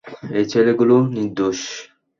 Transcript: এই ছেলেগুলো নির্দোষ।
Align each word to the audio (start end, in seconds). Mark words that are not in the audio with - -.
এই 0.31 0.45
ছেলেগুলো 0.45 0.95
নির্দোষ। 1.15 1.59